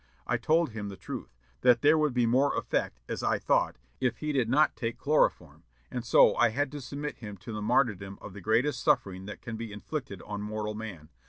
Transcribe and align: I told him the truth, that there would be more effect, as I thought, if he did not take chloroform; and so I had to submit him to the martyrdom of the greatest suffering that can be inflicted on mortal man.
I 0.25 0.35
told 0.37 0.71
him 0.71 0.89
the 0.89 0.97
truth, 0.97 1.37
that 1.61 1.83
there 1.83 1.95
would 1.95 2.15
be 2.15 2.25
more 2.25 2.57
effect, 2.57 2.99
as 3.07 3.21
I 3.21 3.37
thought, 3.37 3.77
if 3.99 4.17
he 4.17 4.31
did 4.31 4.49
not 4.49 4.75
take 4.75 4.97
chloroform; 4.97 5.63
and 5.91 6.03
so 6.03 6.33
I 6.37 6.49
had 6.49 6.71
to 6.71 6.81
submit 6.81 7.17
him 7.17 7.37
to 7.37 7.53
the 7.53 7.61
martyrdom 7.61 8.17
of 8.19 8.33
the 8.33 8.41
greatest 8.41 8.81
suffering 8.83 9.25
that 9.27 9.43
can 9.43 9.57
be 9.57 9.71
inflicted 9.71 10.23
on 10.23 10.41
mortal 10.41 10.73
man. 10.73 11.09